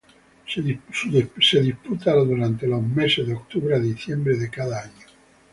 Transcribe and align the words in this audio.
Se 0.47 0.63
disputa 1.61 2.15
durante 2.15 2.65
los 2.65 2.81
meses 2.81 3.27
de 3.27 3.35
octubre 3.35 3.75
a 3.75 3.79
diciembre 3.79 4.35
de 4.35 4.49
cada 4.49 4.81
año. 4.81 5.05